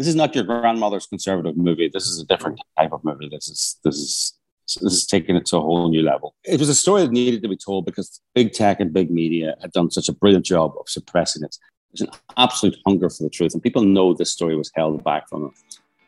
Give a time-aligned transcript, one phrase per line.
[0.00, 1.90] this is not your grandmother's conservative movie.
[1.92, 3.28] This is a different type of movie.
[3.30, 4.32] This is this is
[4.80, 6.34] this is taking it to a whole new level.
[6.42, 9.56] It was a story that needed to be told because big tech and big media
[9.60, 11.54] had done such a brilliant job of suppressing it.
[11.92, 15.28] There's an absolute hunger for the truth, and people know this story was held back
[15.28, 15.54] from them.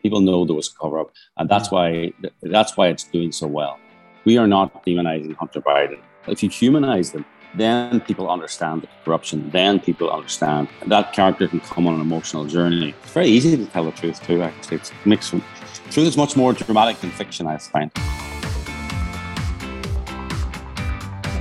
[0.00, 3.46] People know there was a cover up, and that's why that's why it's doing so
[3.46, 3.78] well.
[4.24, 6.00] We are not demonizing Hunter Biden.
[6.28, 9.50] If you humanize them, then people understand the corruption.
[9.50, 12.94] Then people understand that character can come on an emotional journey.
[13.02, 14.42] It's very easy to tell the truth too.
[14.42, 15.30] Actually, it's mixed.
[15.30, 17.46] Truth is much more dramatic than fiction.
[17.46, 17.90] I find.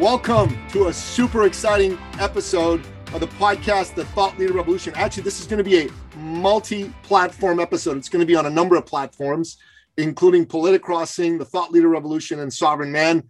[0.00, 4.94] Welcome to a super exciting episode of the podcast, The Thought Leader Revolution.
[4.96, 7.98] Actually, this is going to be a multi platform episode.
[7.98, 9.58] It's going to be on a number of platforms,
[9.98, 13.24] including Politicrossing, The Thought Leader Revolution, and Sovereign Man.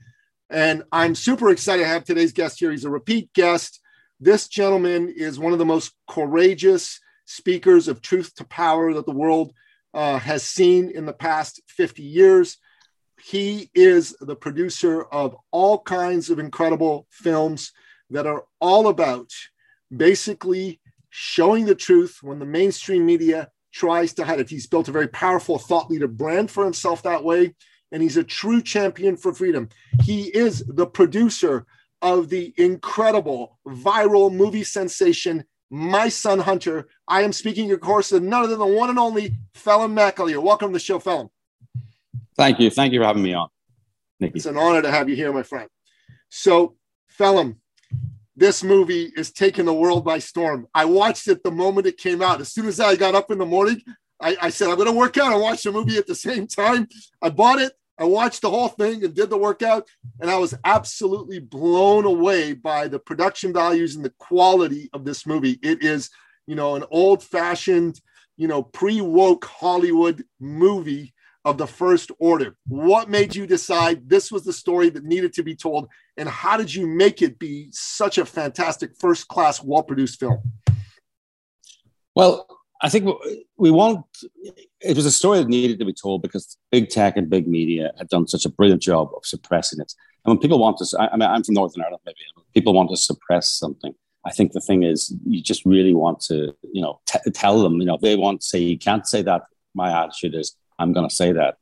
[0.48, 2.70] And I'm super excited to have today's guest here.
[2.70, 3.80] He's a repeat guest.
[4.20, 9.10] This gentleman is one of the most courageous speakers of truth to power that the
[9.10, 9.52] world
[9.92, 12.58] uh, has seen in the past 50 years.
[13.24, 17.72] He is the producer of all kinds of incredible films
[18.10, 19.30] that are all about
[19.94, 24.50] basically showing the truth when the mainstream media tries to hide it.
[24.50, 27.54] He's built a very powerful thought leader brand for himself that way,
[27.92, 29.68] and he's a true champion for freedom.
[30.02, 31.66] He is the producer
[32.02, 36.88] of the incredible viral movie sensation, My Son Hunter.
[37.06, 40.42] I am speaking, of course, of none other than the one and only Phelim McAleer.
[40.42, 41.30] Welcome to the show, Phelim.
[42.36, 42.70] Thank you.
[42.70, 43.48] Thank you for having me on.
[44.18, 44.36] Nicky.
[44.36, 45.68] It's an honor to have you here, my friend.
[46.28, 46.76] So,
[47.18, 47.56] Phelim,
[48.36, 50.66] this movie is taking the world by storm.
[50.74, 52.40] I watched it the moment it came out.
[52.40, 53.82] As soon as I got up in the morning,
[54.20, 56.46] I, I said, I'm going to work out and watch the movie at the same
[56.46, 56.88] time.
[57.20, 57.72] I bought it.
[57.98, 59.86] I watched the whole thing and did the workout,
[60.20, 65.26] and I was absolutely blown away by the production values and the quality of this
[65.26, 65.58] movie.
[65.62, 66.08] It is,
[66.46, 68.00] you know, an old fashioned,
[68.38, 71.12] you know, pre woke Hollywood movie
[71.44, 72.56] of the first order.
[72.66, 75.88] What made you decide this was the story that needed to be told?
[76.16, 80.40] And how did you make it be such a fantastic, first class, well produced film?
[82.14, 82.46] Well,
[82.82, 83.10] I think
[83.56, 84.04] we want
[84.80, 87.92] it was a story that needed to be told because big tech and big media
[87.98, 89.92] had done such a brilliant job of suppressing it.
[90.24, 92.16] And when people want to, I mean, I'm from Northern Ireland, maybe
[92.54, 93.94] people want to suppress something.
[94.24, 97.80] I think the thing is, you just really want to, you know, t- tell them,
[97.80, 99.42] you know, they want to say, you can't say that.
[99.74, 101.56] My attitude is, I'm going to say that.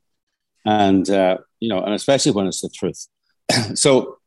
[0.65, 3.07] And, uh, you know, and especially when it's the truth.
[3.75, 4.19] so,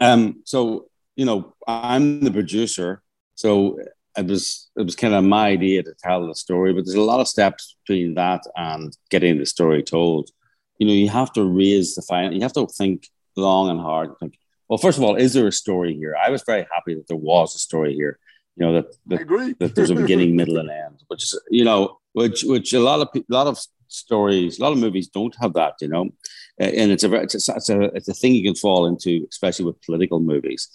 [0.00, 3.02] um, so, you know, I'm the producer.
[3.34, 3.78] So
[4.16, 7.00] it was, it was kind of my idea to tell the story, but there's a
[7.00, 10.30] lot of steps between that and getting the story told.
[10.78, 14.08] You know, you have to raise the final, you have to think long and hard
[14.08, 14.38] and think,
[14.68, 16.16] well, first of all, is there a story here?
[16.16, 18.18] I was very happy that there was a story here.
[18.56, 22.44] You know that that, that there's a beginning, middle, and end, which you know, which
[22.44, 23.58] which a lot of a lot of
[23.94, 24.58] stories.
[24.58, 26.10] A lot of movies don't have that, you know,
[26.58, 29.64] and it's a it's a, it's a it's a thing you can fall into, especially
[29.64, 30.68] with political movies,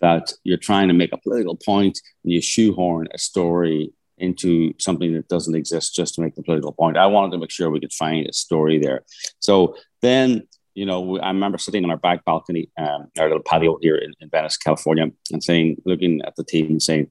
[0.00, 5.14] that you're trying to make a political point and you shoehorn a story into something
[5.14, 6.96] that doesn't exist just to make the political point.
[6.96, 9.02] I wanted to make sure we could find a story there.
[9.38, 13.78] So then, you know, I remember sitting on our back balcony, um, our little patio
[13.80, 17.10] here in, in Venice, California, and saying, looking at the team and saying,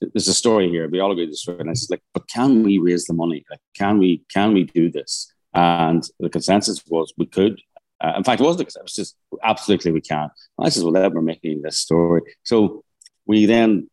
[0.00, 0.88] there's a story here.
[0.88, 1.58] We all agree this story.
[1.60, 3.44] And I was like, but can we raise the money?
[3.50, 5.32] Like, can we can we do this?
[5.54, 7.60] And the consensus was we could.
[8.00, 8.68] Uh, in fact, it wasn't.
[8.68, 10.30] It was just absolutely we can.
[10.58, 12.22] And I said, well, then we're making this story.
[12.44, 12.84] So
[13.26, 13.90] we then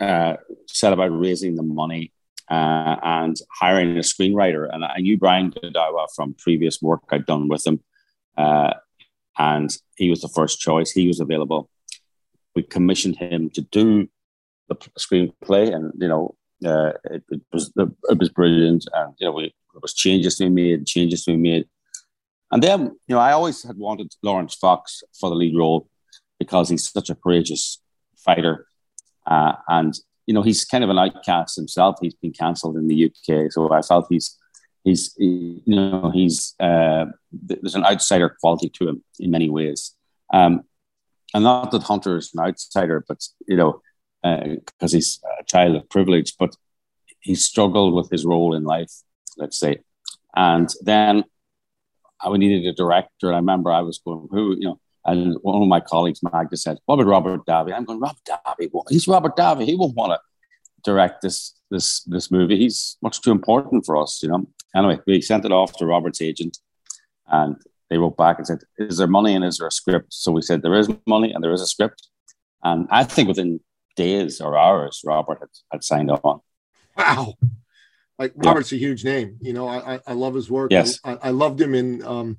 [0.00, 0.36] uh,
[0.68, 2.12] set about raising the money
[2.50, 4.68] uh, and hiring a screenwriter.
[4.70, 7.82] And I knew Brian Godawa from previous work I'd done with him.
[8.36, 8.74] Uh,
[9.38, 10.90] and he was the first choice.
[10.90, 11.70] He was available.
[12.54, 14.08] We commissioned him to do
[14.68, 16.34] the screenplay, and you know,
[16.64, 20.48] uh, it, it, was it was brilliant, and you know, we there was changes be
[20.48, 21.66] made, changes be made,
[22.50, 25.88] and then you know, I always had wanted Laurence Fox for the lead role
[26.38, 27.80] because he's such a courageous
[28.16, 28.66] fighter,
[29.26, 31.96] uh, and you know, he's kind of an outcast himself.
[32.02, 34.36] He's been cancelled in the UK, so I felt he's
[34.84, 39.94] he's you know he's uh, there's an outsider quality to him in many ways.
[40.32, 40.64] Um,
[41.34, 43.82] and not that Hunter is an outsider, but you know,
[44.22, 46.34] because uh, he's a child of privilege.
[46.38, 46.56] But
[47.20, 48.92] he struggled with his role in life,
[49.36, 49.78] let's say.
[50.34, 51.24] And then
[52.20, 53.28] I needed a director.
[53.28, 56.56] And I remember I was going, who, you know, and one of my colleagues, Magda,
[56.56, 57.72] said, What about Robert Davi?
[57.72, 58.68] I'm going, Robert Davi.
[58.90, 59.64] He's Robert Davi.
[59.64, 60.20] He won't want to
[60.84, 62.58] direct this this this movie.
[62.58, 64.46] He's much too important for us, you know.
[64.76, 66.58] Anyway, we sent it off to Robert's agent
[67.28, 67.56] and
[67.88, 70.12] they wrote back and said, Is there money and is there a script?
[70.12, 72.08] So we said, There is money and there is a script.
[72.62, 73.60] And I think within
[73.98, 76.40] days or hours, Robert had, had signed on.
[76.96, 77.34] Wow.
[78.18, 78.76] Like Robert's yeah.
[78.76, 79.36] a huge name.
[79.40, 80.72] You know, I, I love his work.
[80.72, 80.98] Yes.
[81.04, 82.38] I, I loved him in um,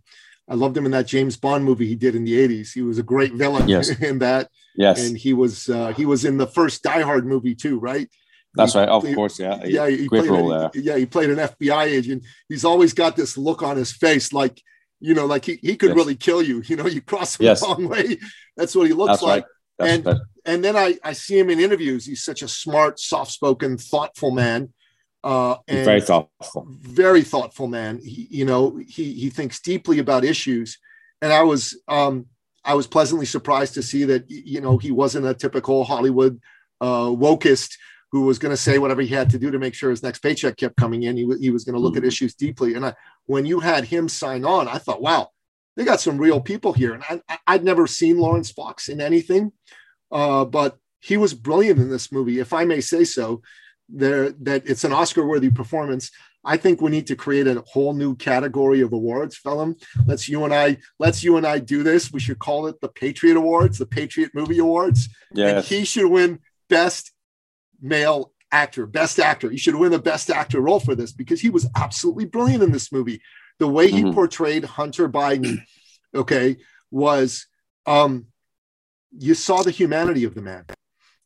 [0.49, 2.73] I loved him in that James Bond movie he did in the 80s.
[2.73, 3.89] He was a great villain yes.
[4.01, 4.49] in that.
[4.75, 5.07] Yes.
[5.07, 8.09] And he was uh, he was in the first Die Hard movie too, right?
[8.55, 8.89] That's he, right.
[8.89, 9.63] Of course, yeah.
[9.63, 12.25] Yeah, he Great played role a, Yeah, he played an FBI agent.
[12.47, 14.61] He's always got this look on his face like,
[14.99, 15.95] you know, like he, he could yes.
[15.95, 16.63] really kill you.
[16.65, 17.61] You know, you cross him yes.
[17.61, 18.17] the wrong way.
[18.57, 19.43] That's what he looks That's like.
[19.43, 19.49] Right.
[19.77, 20.17] That's and right.
[20.49, 22.05] And then I, I see him in interviews.
[22.05, 24.73] He's such a smart, soft-spoken, thoughtful man.
[25.23, 26.65] Uh, and very thoughtful.
[26.69, 27.99] Very thoughtful man.
[28.03, 30.77] He, you know, he he thinks deeply about issues.
[31.21, 32.25] And I was um,
[32.65, 36.39] I was pleasantly surprised to see that you know he wasn't a typical Hollywood
[36.81, 37.75] uh, wokist
[38.11, 40.19] who was going to say whatever he had to do to make sure his next
[40.19, 41.15] paycheck kept coming in.
[41.15, 42.05] He, w- he was going to look mm-hmm.
[42.05, 42.73] at issues deeply.
[42.73, 42.95] And I,
[43.27, 45.29] when you had him sign on, I thought, wow,
[45.75, 46.93] they got some real people here.
[46.95, 49.51] And I, would never seen Laurence Fox in anything,
[50.11, 53.41] uh, but he was brilliant in this movie, if I may say so.
[53.91, 56.11] There, that it's an Oscar-worthy performance.
[56.45, 59.81] I think we need to create a whole new category of awards, Phelim.
[60.05, 62.13] Let's you and I let's you and I do this.
[62.13, 65.09] We should call it the Patriot Awards, the Patriot Movie Awards.
[65.33, 66.39] Yeah, and he should win
[66.69, 67.11] Best
[67.81, 69.49] Male Actor, Best Actor.
[69.49, 72.71] He should win the Best Actor role for this because he was absolutely brilliant in
[72.71, 73.21] this movie.
[73.57, 74.13] The way he mm-hmm.
[74.13, 75.63] portrayed Hunter Biden,
[76.15, 76.57] okay,
[76.91, 77.47] was
[77.85, 78.27] um,
[79.17, 80.65] you saw the humanity of the man.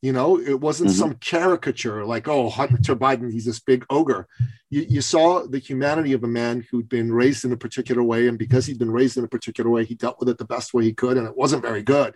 [0.01, 0.99] You know, it wasn't mm-hmm.
[0.99, 4.27] some caricature like, oh, Hunter Biden, he's this big ogre.
[4.69, 8.27] You, you saw the humanity of a man who'd been raised in a particular way.
[8.27, 10.73] And because he'd been raised in a particular way, he dealt with it the best
[10.73, 11.17] way he could.
[11.17, 12.15] And it wasn't very good.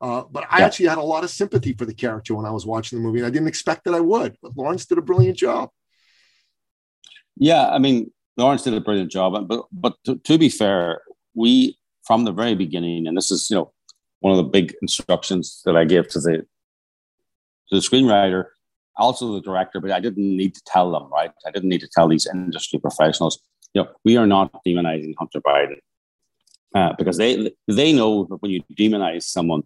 [0.00, 0.66] Uh, but I yeah.
[0.66, 3.18] actually had a lot of sympathy for the character when I was watching the movie.
[3.18, 4.36] And I didn't expect that I would.
[4.40, 5.70] But Laurence did a brilliant job.
[7.36, 7.68] Yeah.
[7.68, 9.48] I mean, Laurence did a brilliant job.
[9.48, 11.00] But, but to, to be fair,
[11.34, 13.72] we, from the very beginning, and this is, you know,
[14.20, 16.46] one of the big instructions that I gave to the
[17.68, 18.44] to the screenwriter,
[18.96, 21.30] also the director, but I didn't need to tell them, right?
[21.46, 23.38] I didn't need to tell these industry professionals,
[23.74, 25.78] you know, we are not demonizing Hunter Biden
[26.74, 29.62] uh, because they they know that when you demonize someone,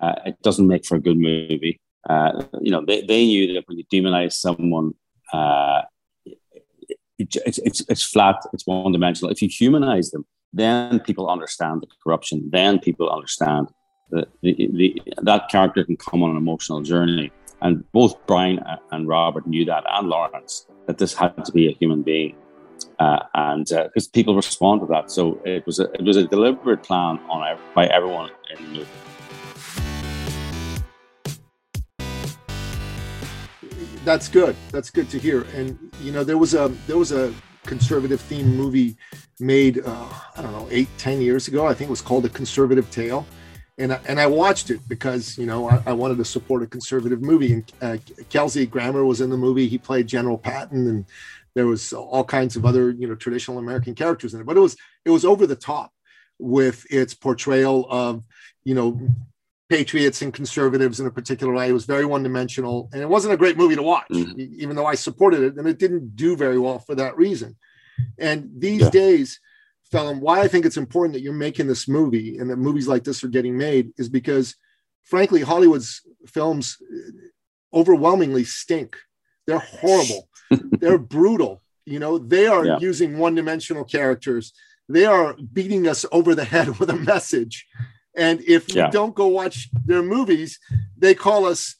[0.00, 1.80] uh, it doesn't make for a good movie.
[2.08, 4.94] Uh, you know, they, they knew that when you demonize someone,
[5.32, 5.82] uh,
[6.24, 9.30] it, it's, it's, it's flat, it's one dimensional.
[9.30, 12.48] If you humanize them, then people understand the corruption.
[12.50, 13.68] Then people understand
[14.10, 17.30] the, the, the, that character can come on an emotional journey.
[17.60, 18.60] And both Brian
[18.92, 22.36] and Robert knew that, and Laurence, that this had to be a human being.
[23.00, 26.24] Uh, and because uh, people respond to that, so it was a, it was a
[26.24, 28.86] deliberate plan on by everyone in the movie.
[34.04, 34.56] That's good.
[34.70, 35.42] That's good to hear.
[35.54, 37.34] And you know, there was a there was a
[37.68, 38.96] conservative themed movie
[39.38, 41.66] made uh, I don't know eight ten years ago.
[41.66, 43.26] I think it was called A Conservative Tale
[43.78, 46.66] and I, and I watched it because you know I, I wanted to support a
[46.66, 47.52] conservative movie.
[47.52, 47.96] And uh,
[48.28, 51.04] Kelsey Grammer was in the movie; he played General Patton, and
[51.54, 54.46] there was all kinds of other you know traditional American characters in it.
[54.46, 55.92] But it was it was over the top
[56.38, 58.24] with its portrayal of
[58.64, 59.00] you know
[59.68, 61.68] patriots and conservatives in a particular way.
[61.68, 64.40] It was very one dimensional, and it wasn't a great movie to watch, mm-hmm.
[64.58, 67.56] even though I supported it, and it didn't do very well for that reason.
[68.18, 68.90] And these yeah.
[68.90, 69.40] days
[69.92, 73.04] Phelim, why I think it's important that you're making this movie and that movies like
[73.04, 74.54] this are getting made is because,
[75.04, 78.96] frankly, Hollywood's films uh, overwhelmingly stink.
[79.46, 80.28] They're horrible.
[80.50, 81.62] They're brutal.
[81.86, 82.78] You know, they are yeah.
[82.80, 84.52] using one dimensional characters.
[84.90, 87.66] They are beating us over the head with a message.
[88.14, 88.86] And if yeah.
[88.86, 90.58] you don't go watch their movies,
[90.98, 91.76] they call us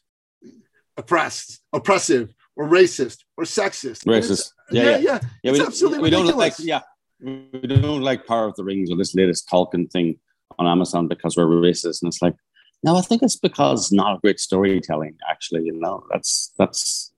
[0.97, 4.05] oppressed, oppressive, or racist, or sexist.
[4.05, 4.53] Racist.
[4.71, 4.99] Yeah, yeah, yeah.
[4.99, 5.21] yeah.
[5.43, 6.31] yeah we, absolutely we ridiculous.
[6.31, 6.81] don't like, yeah,
[7.21, 10.19] we don't like Power of the Rings or this latest Tolkien thing
[10.59, 12.03] on Amazon because we're racist.
[12.03, 12.35] And it's like,
[12.83, 15.17] no, I think it's because not a great storytelling.
[15.29, 17.13] Actually, you know, that's that's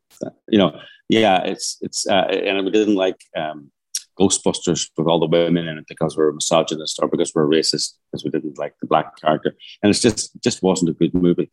[0.49, 0.79] you know,
[1.09, 3.71] yeah, it's it's uh, and we didn't like um,
[4.19, 8.25] Ghostbusters with all the women in it because we're misogynist or because we're racist because
[8.25, 11.51] we didn't like the black character, and it's just just wasn't a good movie.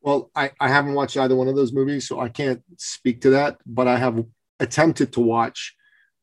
[0.00, 3.30] Well, I, I haven't watched either one of those movies, so I can't speak to
[3.30, 3.58] that.
[3.64, 4.24] But I have
[4.60, 5.74] attempted to watch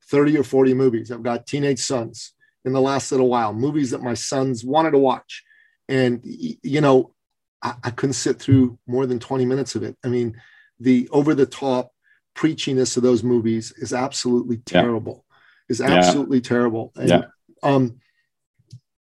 [0.09, 1.11] 30 or 40 movies.
[1.11, 2.33] I've got teenage sons
[2.65, 5.43] in the last little while, movies that my sons wanted to watch.
[5.87, 7.13] And, you know,
[7.61, 9.97] I, I couldn't sit through more than 20 minutes of it.
[10.03, 10.39] I mean,
[10.79, 11.91] the over the top
[12.35, 15.25] preachiness of those movies is absolutely terrible.
[15.27, 15.35] Yeah.
[15.69, 16.43] Is absolutely yeah.
[16.43, 16.91] terrible.
[16.95, 17.21] And, yeah.
[17.61, 17.99] Um,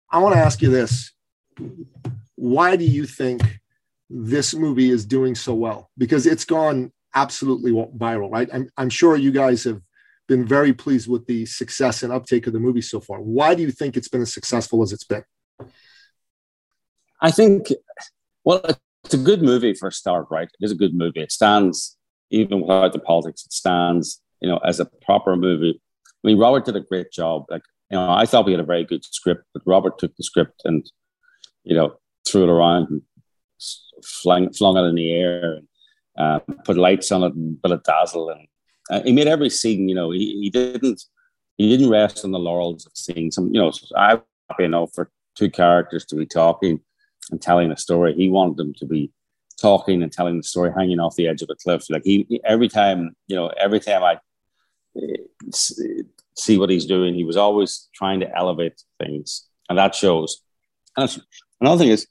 [0.10, 1.12] I want to ask you this:
[2.36, 3.42] Why do you think
[4.10, 5.90] this movie is doing so well?
[5.98, 8.50] Because it's gone absolutely viral, right?
[8.54, 9.82] I'm, I'm sure you guys have
[10.28, 13.20] been very pleased with the success and uptake of the movie so far.
[13.20, 15.24] Why do you think it's been as successful as it's been?
[17.22, 17.68] I think,
[18.44, 18.62] well,
[19.04, 20.48] it's a good movie for a start, right?
[20.48, 21.22] It is a good movie.
[21.22, 21.98] It stands,
[22.32, 25.82] even without the politics, it stands, you know, as a proper movie.
[26.08, 27.46] I mean, Robert did a great job.
[27.50, 30.24] Like, you know, I thought we had a very good script, but Robert took the
[30.24, 30.90] script and,
[31.64, 33.02] you know, threw it around and
[34.04, 35.68] flung, flung it in the air and
[36.18, 38.30] uh, put lights on it and built a dazzle.
[38.30, 38.48] And
[38.90, 41.04] uh, he made every scene, you know, he, he didn't
[41.58, 45.12] he didn't rest on the laurels of seeing some, you know, I'm happy enough for
[45.36, 46.80] two characters to be talking
[47.32, 48.16] and telling a story.
[48.16, 49.12] He wanted them to be
[49.62, 51.86] talking and telling the story hanging off the edge of a cliff.
[51.90, 54.20] Like he, every time, you know, every time I
[54.98, 55.18] uh,
[56.36, 60.42] see what he's doing, he was always trying to elevate things, and that shows.
[60.98, 61.10] And
[61.62, 62.08] another thing is,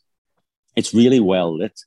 [0.76, 1.78] it's really well lit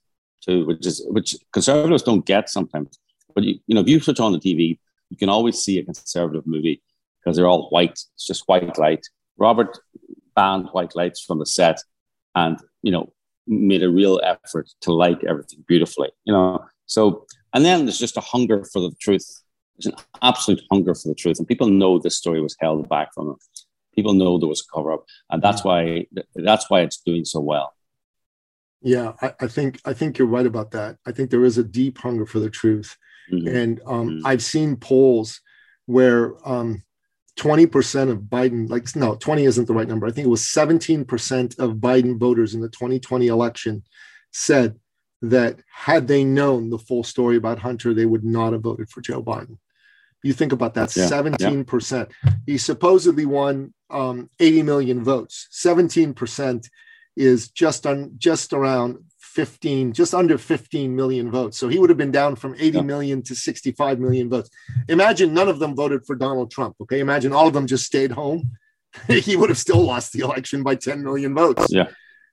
[0.46, 3.00] too, which is which conservatives don't get sometimes.
[3.34, 5.84] But you, you know, if you switch on the TV, you can always see a
[5.84, 6.82] conservative movie
[7.20, 8.00] because they're all white.
[8.14, 9.06] It's just white light.
[9.38, 9.78] Robert
[10.36, 11.80] banned white lights from the set,
[12.36, 13.12] and you know,
[13.48, 16.10] made a real effort to light everything beautifully.
[16.26, 19.42] You know, so and then there's just a hunger for the truth.
[19.78, 23.14] There's an absolute hunger for the truth, and people know this story was held back
[23.14, 23.38] from them.
[23.94, 26.20] People know there was a cover up, and that's mm-hmm.
[26.20, 27.74] why that's why it's doing so well.
[28.82, 30.98] Yeah, I, I, think I think you're right about that.
[31.06, 32.96] I think there is a deep hunger for the truth,
[33.32, 33.48] mm-hmm.
[33.48, 34.28] and um, mm-hmm.
[34.28, 35.42] I've seen polls
[35.88, 36.84] where um,
[37.38, 40.08] 20% of Biden, like no, 20 isn't the right number.
[40.08, 43.84] I think it was 17% of Biden voters in the 2020 election
[44.32, 44.80] said
[45.22, 49.02] that had they known the full story about Hunter, they would not have voted for
[49.02, 49.58] Joe Biden.
[50.24, 52.12] You think about that, yeah, 17%.
[52.24, 52.34] Yeah.
[52.46, 55.48] He supposedly won um, 80 million votes.
[55.54, 56.68] 17%
[57.16, 61.58] is just on just around 15 just under 15 million votes.
[61.58, 62.82] So he would have been down from 80 yeah.
[62.82, 64.50] million to 65 million votes.
[64.88, 67.00] Imagine none of them voted for donald trump okay?
[67.00, 68.52] Imagine all of them just stayed home.
[69.10, 71.68] He would have still lost the election by 10 million votes.
[71.70, 71.90] Yeah.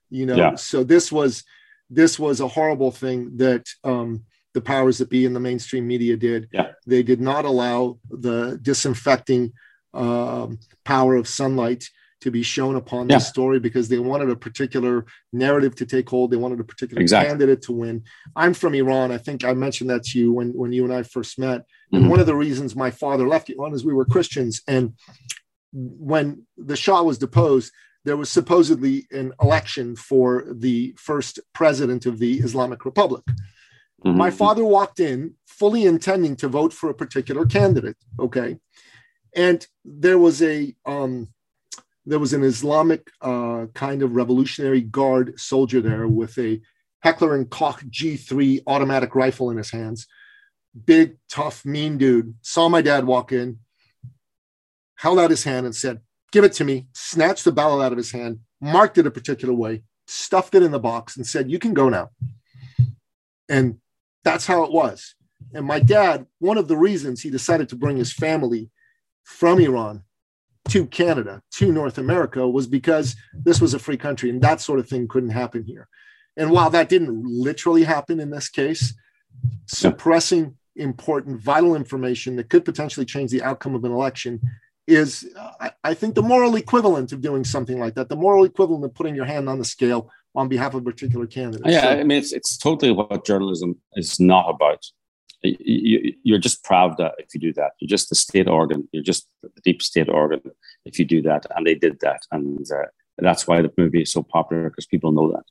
[0.09, 0.55] You know yeah.
[0.55, 1.43] so this was
[1.89, 4.23] this was a horrible thing that um,
[4.53, 6.47] the powers that be in the mainstream media did.
[6.53, 6.71] Yeah.
[6.87, 9.51] they did not allow the disinfecting
[9.93, 11.89] um, power of sunlight
[12.23, 13.17] to be shown upon yeah.
[13.17, 16.31] this story because they wanted a particular narrative to take hold.
[16.31, 17.29] They wanted a particular exactly.
[17.29, 18.03] candidate to win.
[18.35, 19.11] I'm from Iran.
[19.11, 21.61] I think I mentioned that to you when, when you and I first met.
[21.61, 21.95] Mm-hmm.
[21.97, 24.61] And one of the reasons my father left Iran is we were Christians.
[24.67, 24.93] And
[25.73, 27.71] when the Shah was deposed,
[28.05, 33.23] there was supposedly an election for the first president of the Islamic Republic.
[34.05, 34.17] Mm-hmm.
[34.17, 37.97] My father walked in fully intending to vote for a particular candidate.
[38.19, 38.57] Okay.
[39.35, 41.29] And there was a um,
[42.05, 46.61] there was an Islamic uh, kind of Revolutionary Guard soldier there with a
[47.01, 50.07] Heckler and Koch G3 automatic rifle in his hands.
[50.85, 52.33] Big, tough, mean dude.
[52.41, 53.59] Saw my dad walk in,
[54.95, 56.87] held out his hand and said, Give it to me.
[56.93, 60.71] Snatched the ballot out of his hand, marked it a particular way, stuffed it in
[60.71, 62.09] the box, and said, You can go now.
[63.47, 63.79] And
[64.23, 65.15] that's how it was.
[65.53, 68.71] And my dad, one of the reasons he decided to bring his family
[69.23, 70.03] from Iran
[70.69, 74.79] to Canada, to North America, was because this was a free country and that sort
[74.79, 75.87] of thing couldn't happen here.
[76.37, 78.93] And while that didn't literally happen in this case,
[79.67, 84.41] suppressing important, vital information that could potentially change the outcome of an election
[84.87, 85.29] is,
[85.59, 88.93] I, I think, the moral equivalent of doing something like that, the moral equivalent of
[88.93, 91.71] putting your hand on the scale on behalf of a particular candidate.
[91.71, 94.83] Yeah, so, I mean, it's, it's totally what journalism is not about
[95.43, 97.73] you, are just Pravda if you do that.
[97.79, 98.87] You're just the state organ.
[98.91, 100.41] You're just the deep state organ
[100.85, 101.45] if you do that.
[101.55, 102.85] And they did that, and uh,
[103.17, 105.43] that's why the movie is so popular because people know that.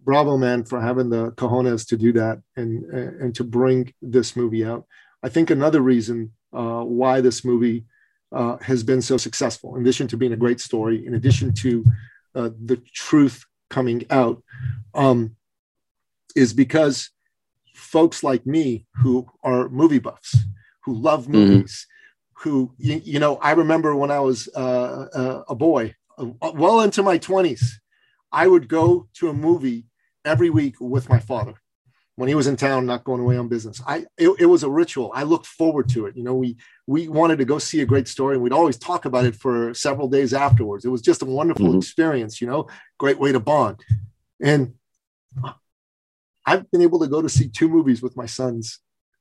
[0.00, 4.64] Bravo, man, for having the cojones to do that and and to bring this movie
[4.64, 4.86] out.
[5.22, 7.84] I think another reason uh, why this movie
[8.32, 11.84] uh, has been so successful, in addition to being a great story, in addition to
[12.34, 14.42] uh, the truth coming out,
[14.94, 15.36] um,
[16.36, 17.10] is because
[17.76, 20.36] folks like me who are movie buffs,
[20.84, 21.32] who love mm-hmm.
[21.32, 22.48] movies, mm-hmm.
[22.48, 26.80] who, you, you, know, I remember when I was uh, uh, a boy, uh, well
[26.80, 27.64] into my 20s,
[28.32, 29.86] I would go to a movie
[30.24, 31.54] every week with my father
[32.16, 33.80] when he was in town, not going away on business.
[33.86, 35.12] I it, it, was a ritual.
[35.14, 36.16] I looked forward to it.
[36.16, 36.56] You know, we
[36.86, 39.74] we wanted to go see a great story, and we'd always talk about it for
[39.74, 40.84] several days afterwards.
[40.84, 41.78] It was just a wonderful mm-hmm.
[41.78, 42.40] experience.
[42.40, 42.68] You know,
[42.98, 43.84] great way to bond.
[44.42, 44.74] And
[46.46, 48.78] I've been able to go to see two movies with my sons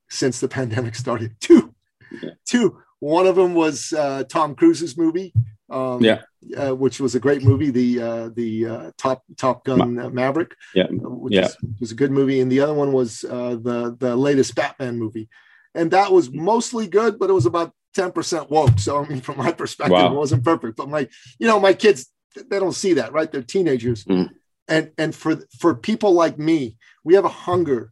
[0.10, 1.36] since the pandemic started.
[1.42, 1.74] Two,
[2.22, 2.32] yeah.
[2.46, 2.80] two.
[3.00, 5.34] One of them was uh, Tom Cruise's movie.
[5.70, 6.22] Um, yeah.
[6.56, 10.54] Uh, which was a great movie, the uh, the uh, Top Top Gun Ma- Maverick.
[10.76, 11.46] Yeah, uh, which yeah.
[11.46, 15.00] Is, was a good movie, and the other one was uh, the the latest Batman
[15.00, 15.28] movie,
[15.74, 18.78] and that was mostly good, but it was about ten percent woke.
[18.78, 20.12] So I mean, from my perspective, wow.
[20.12, 20.78] it wasn't perfect.
[20.78, 23.32] But my, you know, my kids they don't see that, right?
[23.32, 24.30] They're teenagers, mm.
[24.68, 27.92] And and for for people like me, we have a hunger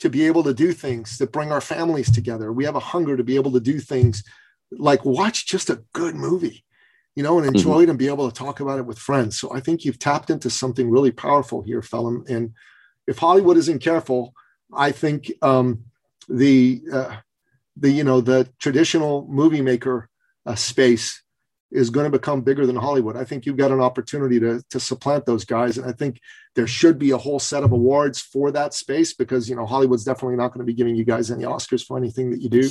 [0.00, 2.52] to be able to do things that bring our families together.
[2.52, 4.22] We have a hunger to be able to do things
[4.72, 6.64] like watch just a good movie
[7.14, 7.82] you know, and enjoy mm-hmm.
[7.82, 9.38] it and be able to talk about it with friends.
[9.38, 12.28] So I think you've tapped into something really powerful here, Phelim.
[12.28, 12.54] And
[13.06, 14.34] if Hollywood isn't careful,
[14.72, 15.84] I think um,
[16.28, 17.16] the uh,
[17.76, 20.08] the you know the traditional movie maker
[20.46, 21.22] uh, space
[21.74, 23.16] is going to become bigger than Hollywood.
[23.16, 26.20] I think you've got an opportunity to to supplant those guys, and I think
[26.54, 30.04] there should be a whole set of awards for that space because you know Hollywood's
[30.04, 32.70] definitely not going to be giving you guys any Oscars for anything that you do.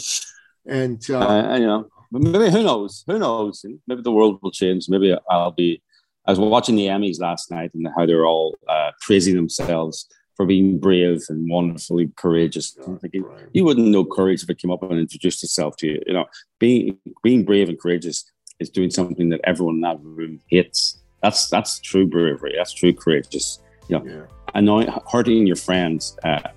[0.65, 3.03] And uh, uh, you know, maybe who knows?
[3.05, 3.65] Who knows?
[3.85, 4.85] Maybe the world will change.
[4.87, 5.83] Maybe I'll be.
[6.25, 10.07] I was watching the Emmys last night and how they're all uh, praising themselves
[10.37, 12.77] for being brave and wonderfully courageous.
[12.87, 16.01] I'm thinking, you wouldn't know courage if it came up and introduced itself to you.
[16.07, 16.25] You know,
[16.59, 18.23] being being brave and courageous
[18.63, 20.97] is doing something that everyone in that room hates.
[21.21, 22.53] That's that's true bravery.
[22.57, 23.59] That's true courageous.
[23.87, 24.25] You know, yeah.
[24.55, 26.49] annoying, hurting your friends, uh,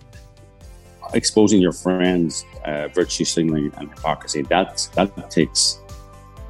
[1.15, 5.79] exposing your friends uh, virtue signaling and hypocrisy that that takes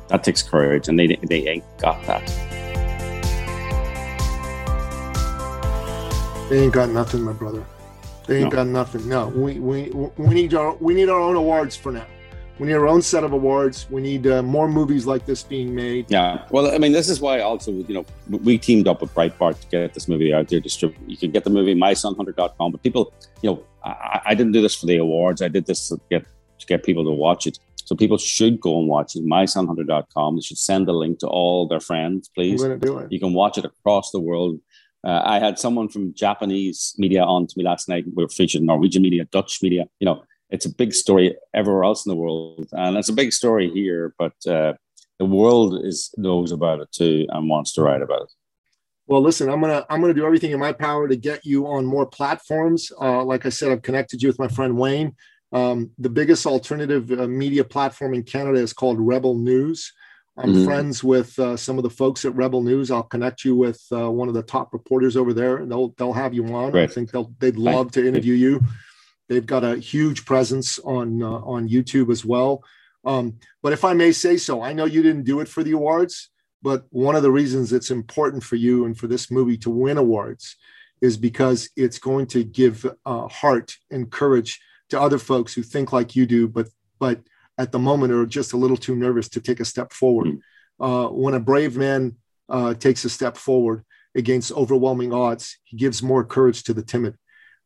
[0.08, 2.26] that takes courage and they they ain't got that
[6.48, 7.64] they ain't got nothing my brother
[8.26, 8.56] they ain't no.
[8.56, 12.06] got nothing no we, we we need our we need our own awards for now
[12.58, 13.86] we need our own set of awards.
[13.90, 16.10] We need uh, more movies like this being made.
[16.10, 19.60] Yeah, well, I mean, this is why also, you know, we teamed up with Breitbart
[19.60, 20.60] to get this movie out there.
[20.60, 20.98] Distribute.
[21.08, 24.74] You can get the movie mysonhunter.com, but people, you know, I, I, didn't do this
[24.74, 25.42] for the awards.
[25.42, 26.26] I did this to get
[26.58, 27.58] to get people to watch it.
[27.84, 29.24] So people should go and watch it.
[29.24, 30.36] mysonhunter.com.
[30.36, 32.62] They should send the link to all their friends, please.
[32.62, 33.12] I'm do it.
[33.12, 34.58] You can watch it across the world.
[35.06, 38.04] Uh, I had someone from Japanese media on to me last night.
[38.12, 39.84] We were featured Norwegian media, Dutch media.
[40.00, 43.32] You know, it's a big story everywhere else in the world, and it's a big
[43.32, 44.14] story here.
[44.18, 44.74] But uh,
[45.18, 48.32] the world is knows about it too and wants to write about it.
[49.06, 51.86] Well, listen, I'm gonna I'm gonna do everything in my power to get you on
[51.86, 52.90] more platforms.
[53.00, 55.14] Uh, like I said, I've connected you with my friend Wayne.
[55.52, 59.92] Um, the biggest alternative uh, media platform in Canada is called Rebel News.
[60.38, 60.64] I'm mm-hmm.
[60.64, 62.90] friends with uh, some of the folks at Rebel News.
[62.90, 65.58] I'll connect you with uh, one of the top reporters over there.
[65.58, 66.72] And they'll they'll have you on.
[66.72, 66.90] Great.
[66.90, 68.60] I think they'll they'd love to interview you.
[69.28, 72.62] They've got a huge presence on uh, on YouTube as well.
[73.04, 75.72] Um, but if I may say so, I know you didn't do it for the
[75.72, 76.30] awards,
[76.62, 79.98] but one of the reasons it's important for you and for this movie to win
[79.98, 80.56] awards
[81.00, 85.92] is because it's going to give uh, heart and courage to other folks who think
[85.92, 87.20] like you do, but but
[87.58, 90.28] at the moment are just a little too nervous to take a step forward.
[90.28, 90.40] Mm.
[90.78, 92.16] Uh, when a brave man
[92.48, 93.84] uh, takes a step forward
[94.14, 97.16] against overwhelming odds, he gives more courage to the timid.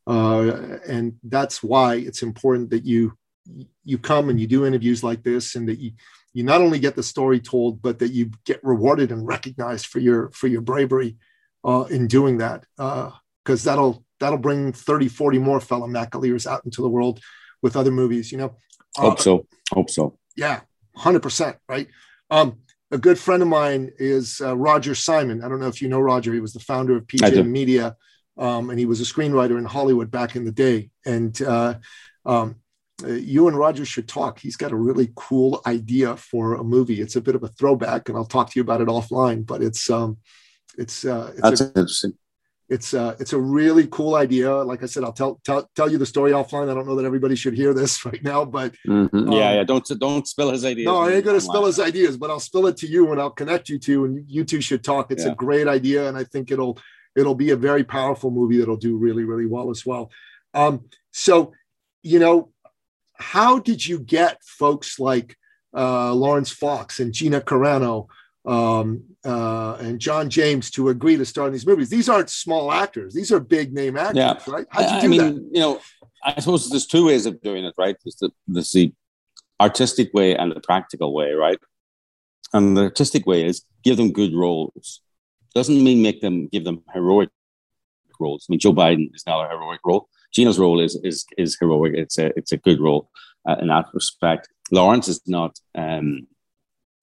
[0.07, 3.17] Uh, and that's why it's important that you
[3.85, 5.93] you come and you do interviews like this, and that you
[6.33, 9.99] you not only get the story told, but that you get rewarded and recognized for
[9.99, 11.17] your for your bravery
[11.65, 12.65] uh, in doing that.
[12.77, 17.21] Because uh, that'll that'll bring 30, 40 more fellow McAleers out into the world
[17.63, 18.31] with other movies.
[18.31, 18.57] You know.
[18.97, 19.47] Hope so.
[19.73, 20.19] Hope so.
[20.37, 20.61] Yeah,
[20.97, 21.57] hundred percent.
[21.69, 21.89] Right.
[22.31, 22.59] Um,
[22.91, 25.45] a good friend of mine is uh, Roger Simon.
[25.45, 26.33] I don't know if you know Roger.
[26.33, 27.97] He was the founder of PJ Media
[28.41, 30.91] um, and he was a screenwriter in Hollywood back in the day.
[31.05, 31.75] And uh,
[32.25, 32.57] um,
[33.07, 34.39] you and Roger should talk.
[34.39, 37.01] He's got a really cool idea for a movie.
[37.01, 39.47] It's a bit of a throwback, and I'll talk to you about it offline.
[39.47, 40.19] But it's um,
[40.79, 42.15] it's uh, it's that's a, interesting.
[42.69, 44.55] It's uh, it's a really cool idea.
[44.55, 46.71] Like I said, I'll tell tell tell you the story offline.
[46.71, 49.17] I don't know that everybody should hear this right now, but mm-hmm.
[49.17, 50.87] um, yeah, yeah, don't don't spill his ideas.
[50.87, 53.31] No, I ain't gonna spill his ideas, but I'll spill it to you, and I'll
[53.31, 55.11] connect you to, and you two should talk.
[55.11, 55.33] It's yeah.
[55.33, 56.79] a great idea, and I think it'll
[57.17, 60.11] it'll be a very powerful movie that'll do really, really well as well.
[60.55, 61.53] Um, so,
[62.03, 62.53] you know,
[63.15, 65.37] how did you get folks like
[65.77, 68.07] uh, Laurence Fox and Gina Carano
[68.47, 71.91] um, uh, and John James to agree to star in these movies?
[71.91, 74.39] These aren't small actors; these are big name actors, yeah.
[74.47, 74.67] right?
[74.71, 75.51] How'd you do I mean, that?
[75.53, 75.81] You know,
[76.25, 77.97] I suppose there's two ways of doing it, right?
[78.03, 78.93] There's the, there's the
[79.61, 81.59] artistic way and the practical way, right?
[82.53, 85.03] And the artistic way is give them good roles
[85.55, 87.31] doesn't mean make them give them heroic
[88.19, 88.47] roles.
[88.49, 90.09] I mean, Joe Biden is not a heroic role.
[90.33, 91.95] Gina's role is is is heroic.
[91.95, 93.11] It's a it's a good role
[93.49, 94.49] uh, in that respect.
[94.71, 95.59] Laurence is not.
[95.75, 96.27] Um,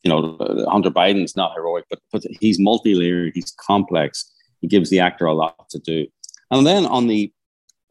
[0.04, 0.38] you know,
[0.70, 3.34] Hunter Biden is not heroic, but, but he's multi-layered.
[3.34, 4.32] He's complex.
[4.62, 6.08] He gives the actor a lot to do.
[6.50, 7.34] And then on the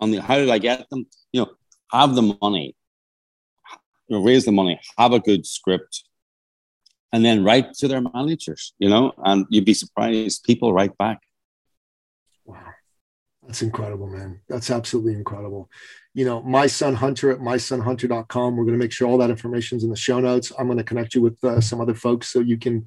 [0.00, 1.06] on the how did I get them?
[1.32, 1.50] You know,
[1.92, 2.74] have the money
[4.08, 6.04] you know, raise the money, have a good script,
[7.12, 11.20] and then write to their managers, you know, and you'd be surprised people write back.
[12.44, 12.58] Wow.
[13.46, 14.40] That's incredible, man.
[14.48, 15.70] That's absolutely incredible.
[16.14, 18.56] You know, my son Hunter at mysonhunter.com.
[18.56, 20.52] We're going to make sure all that information is in the show notes.
[20.58, 22.86] I'm going to connect you with uh, some other folks so you can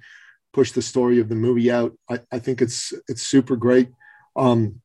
[0.51, 1.95] push the story of the movie out.
[2.09, 3.89] I, I think it's it's super great.
[4.35, 4.81] Um,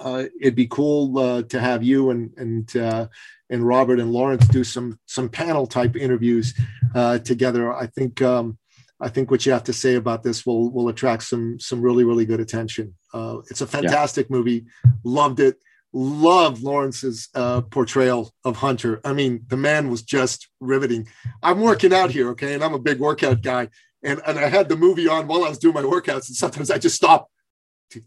[0.00, 3.06] uh, it'd be cool uh, to have you and and uh,
[3.50, 6.54] and Robert and Laurence do some some panel type interviews
[6.94, 7.72] uh, together.
[7.72, 8.58] I think um,
[9.00, 12.04] I think what you have to say about this will will attract some some really
[12.04, 12.94] really good attention.
[13.12, 14.36] Uh, it's a fantastic yeah.
[14.36, 14.66] movie.
[15.04, 15.56] Loved it.
[15.92, 19.00] Loved Laurence's uh, portrayal of Hunter.
[19.04, 21.08] I mean, the man was just riveting.
[21.42, 23.70] I'm working out here, okay, and I'm a big workout guy.
[24.02, 26.70] And, and I had the movie on while I was doing my workouts, and sometimes
[26.70, 27.30] I just stop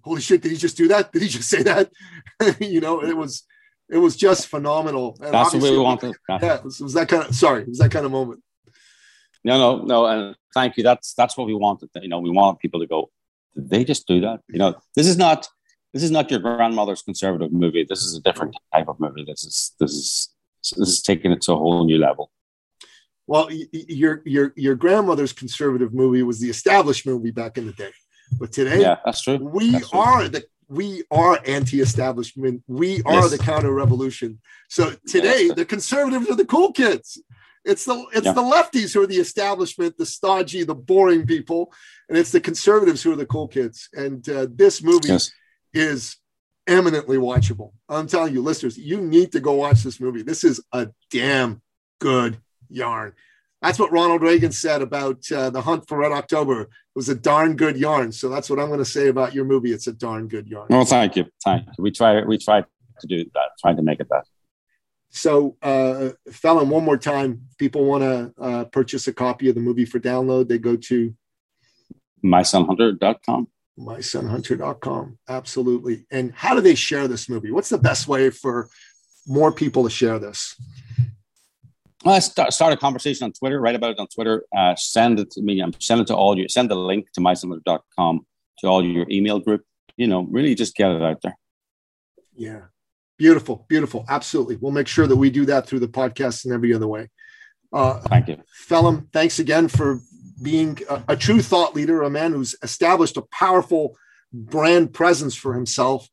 [0.04, 1.12] holy shit, did he just do that?
[1.12, 1.92] Did he just say that?
[2.60, 3.44] you know, it was
[3.90, 5.18] it was just phenomenal.
[5.22, 6.16] And That's what we wanted.
[6.30, 8.42] Yeah, it was, it was, that kind of sorry, it was that kind of moment.
[9.44, 10.84] No, no, no, and thank you.
[10.84, 11.90] That's that's what we wanted.
[11.96, 13.10] You know, we want people to go.
[13.56, 14.42] Did they just do that?
[14.50, 15.48] You know, this is not
[15.94, 17.86] this is not your grandmother's conservative movie.
[17.88, 19.26] This is a different type of movie.
[19.26, 20.30] This is this is
[20.78, 22.32] this is taking it to a whole new level.
[23.28, 27.92] Well, your your your grandmother's conservative movie was the established movie back in the day.
[28.38, 29.38] But today, yeah, that's true.
[29.38, 32.64] We that's are the we are anti-establishment.
[32.68, 33.32] We are yes.
[33.32, 34.40] the counter-revolution.
[34.70, 37.22] So today, yeah, the conservatives are the cool kids.
[37.66, 38.34] It's the it's yeah.
[38.34, 41.74] the lefties who are the establishment, the stodgy, the boring people,
[42.08, 43.90] and it's the conservatives who are the cool kids.
[43.94, 45.32] And uh, this movie yes.
[45.74, 46.18] is
[46.68, 47.72] eminently watchable.
[47.90, 50.22] I'm telling you, listeners, you need to go watch this movie.
[50.22, 51.62] This is a damn
[52.00, 52.38] good
[52.70, 53.14] yarn.
[53.62, 56.62] That's what Ronald Reagan said about uh, the Hunt for Red October.
[56.62, 58.12] It was a darn good yarn.
[58.12, 59.74] So that's what I'm going to say about your movie.
[59.74, 60.68] It's a darn good yarn.
[60.70, 61.84] Well, thank you, thank you.
[61.84, 64.26] We try we try to do that, trying to make it that.
[65.12, 69.62] So, uh, Phelim, one more time, people want to uh, purchase a copy of the
[69.62, 70.48] movie for download.
[70.48, 71.16] They go to
[72.24, 73.48] mysonhunter.com.
[73.80, 75.18] Mysonhunter.com.
[75.28, 76.06] Absolutely.
[76.12, 77.50] And how do they share this movie?
[77.50, 78.70] What's the best way for
[79.26, 80.56] more people to share this?
[82.06, 85.32] Well, start, start a conversation on Twitter, write about it on Twitter, uh, send it
[85.32, 88.26] to me, um, send it to all you, send the link to mysonhunter.com
[88.60, 89.64] to all your email group.
[89.98, 91.38] You know, really just get it out there.
[92.36, 92.62] Yeah.
[93.18, 94.06] Beautiful, beautiful.
[94.08, 94.56] Absolutely.
[94.56, 97.10] We'll make sure that we do that through the podcast and every other way.
[97.74, 98.38] Uh, Thank you.
[98.68, 100.00] Phelim, thanks again for
[100.42, 103.98] being a, a true thought leader, a man who's established a powerful
[104.32, 106.08] brand presence for himself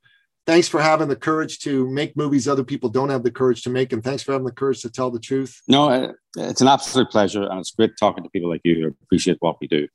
[0.46, 3.70] thanks for having the courage to make movies other people don't have the courage to
[3.70, 5.60] make and thanks for having the courage to tell the truth.
[5.68, 8.86] No uh, it's an absolute pleasure and it's great talking to people like you who
[9.04, 9.88] appreciate what we do.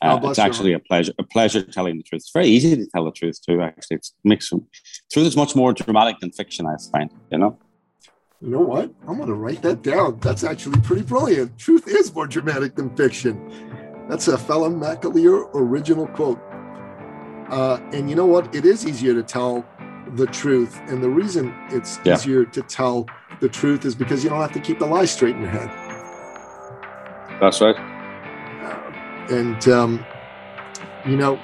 [0.00, 2.20] Uh, it's actually a pleasure a pleasure telling the truth.
[2.20, 3.96] It's very easy to tell the truth too actually.
[3.96, 7.58] It's makes truth is much more dramatic than fiction i find you know?
[8.40, 8.94] You know what?
[9.08, 10.20] I'm going to write that down.
[10.20, 11.58] That's actually pretty brilliant.
[11.58, 13.34] Truth is more dramatic than fiction.
[14.08, 16.38] That's a Phelim McAleer original quote.
[17.50, 18.54] Uh, and you know what?
[18.54, 19.66] It is easier to tell
[20.16, 20.80] the truth.
[20.86, 22.14] And the reason it's yeah.
[22.14, 23.06] easier to tell
[23.40, 25.68] the truth is because you don't have to keep the lie straight in your head.
[27.40, 27.76] That's right.
[27.76, 30.04] Uh, and, um,
[31.06, 31.40] you know,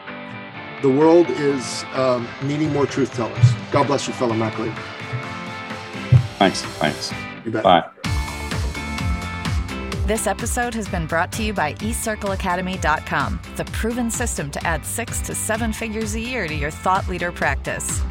[0.82, 3.52] the world is um, needing more truth tellers.
[3.70, 4.74] God bless you, Phelim McAleer.
[6.38, 6.62] Thanks.
[6.62, 7.12] Thanks.
[7.62, 7.88] Bye.
[10.06, 15.20] This episode has been brought to you by eCircleAcademy.com, the proven system to add six
[15.22, 18.02] to seven figures a year to your thought leader practice.